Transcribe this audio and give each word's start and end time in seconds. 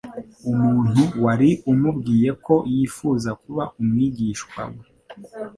Umuntu 0.51 1.01
wari 1.23 1.49
umubwiye 1.71 2.29
ko 2.45 2.55
yifuza 2.73 3.29
kuba 3.41 3.63
umwigishwa 3.79 4.61
we, 4.73 4.83